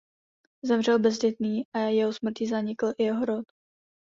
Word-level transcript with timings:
Zemřel 0.65 0.99
bezdětný 0.99 1.63
a 1.73 1.79
jeho 1.79 2.13
smrtí 2.13 2.47
zanikl 2.47 2.93
i 2.97 3.03
jeho 3.03 3.25
rod. 3.25 3.45